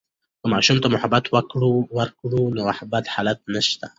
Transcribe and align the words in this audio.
که 0.41 0.47
ماشوم 0.53 0.77
ته 0.83 0.87
محبت 0.95 1.25
وکړو، 1.29 1.73
نو 2.55 2.61
بد 2.91 3.05
حالات 3.13 3.39
نشته. 3.53 3.85